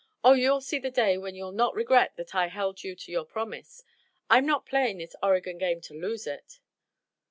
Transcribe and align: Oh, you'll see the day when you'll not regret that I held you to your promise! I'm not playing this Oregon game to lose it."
Oh, 0.23 0.33
you'll 0.33 0.61
see 0.61 0.79
the 0.79 0.89
day 0.89 1.15
when 1.19 1.35
you'll 1.35 1.51
not 1.51 1.75
regret 1.75 2.15
that 2.15 2.33
I 2.33 2.47
held 2.47 2.83
you 2.83 2.95
to 2.95 3.11
your 3.11 3.23
promise! 3.23 3.83
I'm 4.31 4.47
not 4.47 4.65
playing 4.65 4.97
this 4.97 5.15
Oregon 5.21 5.59
game 5.59 5.79
to 5.81 5.93
lose 5.93 6.25
it." 6.25 6.59